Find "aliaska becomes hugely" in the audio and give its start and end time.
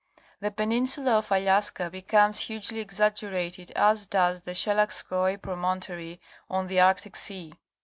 1.29-2.79